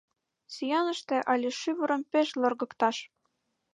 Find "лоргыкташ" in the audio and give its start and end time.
2.41-2.97